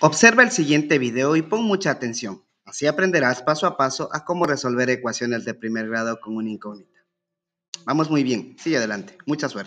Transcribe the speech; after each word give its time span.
Observa 0.00 0.44
el 0.44 0.52
siguiente 0.52 0.96
video 0.98 1.34
y 1.34 1.42
pon 1.42 1.64
mucha 1.64 1.90
atención. 1.90 2.44
Así 2.64 2.86
aprenderás 2.86 3.42
paso 3.42 3.66
a 3.66 3.76
paso 3.76 4.08
a 4.12 4.24
cómo 4.24 4.46
resolver 4.46 4.88
ecuaciones 4.90 5.44
de 5.44 5.54
primer 5.54 5.88
grado 5.88 6.20
con 6.20 6.36
una 6.36 6.50
incógnita. 6.50 7.00
Vamos 7.84 8.08
muy 8.08 8.22
bien. 8.22 8.54
Sigue 8.60 8.76
adelante. 8.76 9.18
Mucha 9.26 9.48
suerte. 9.48 9.66